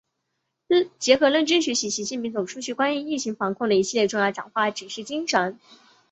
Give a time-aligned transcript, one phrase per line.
[0.97, 5.59] 结合认真学习习近平总书记关于疫情防控的一系列重要讲话、指示精神